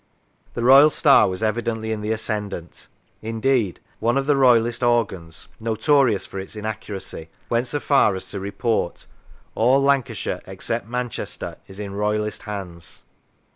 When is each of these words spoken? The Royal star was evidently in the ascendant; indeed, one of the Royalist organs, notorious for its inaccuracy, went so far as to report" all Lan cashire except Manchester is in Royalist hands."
The 0.55 0.63
Royal 0.63 0.89
star 0.89 1.29
was 1.29 1.43
evidently 1.43 1.91
in 1.91 2.01
the 2.01 2.11
ascendant; 2.11 2.87
indeed, 3.21 3.79
one 3.99 4.17
of 4.17 4.25
the 4.25 4.35
Royalist 4.35 4.81
organs, 4.81 5.47
notorious 5.59 6.25
for 6.25 6.39
its 6.39 6.55
inaccuracy, 6.55 7.29
went 7.51 7.67
so 7.67 7.79
far 7.79 8.15
as 8.15 8.27
to 8.31 8.39
report" 8.39 9.05
all 9.53 9.79
Lan 9.83 10.01
cashire 10.01 10.41
except 10.47 10.87
Manchester 10.87 11.57
is 11.67 11.79
in 11.79 11.93
Royalist 11.93 12.41
hands." 12.49 13.03